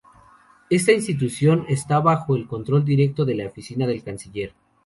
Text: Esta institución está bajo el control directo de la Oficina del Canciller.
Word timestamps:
Esta 0.71 0.93
institución 0.93 1.63
está 1.69 1.99
bajo 1.99 2.35
el 2.35 2.47
control 2.47 2.83
directo 2.83 3.23
de 3.23 3.35
la 3.35 3.45
Oficina 3.45 3.85
del 3.85 4.01
Canciller. 4.03 4.51